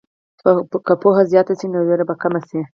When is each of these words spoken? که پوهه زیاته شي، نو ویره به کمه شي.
که 0.85 0.93
پوهه 1.01 1.23
زیاته 1.31 1.53
شي، 1.59 1.67
نو 1.73 1.79
ویره 1.87 2.05
به 2.09 2.15
کمه 2.21 2.39
شي. 2.47 2.59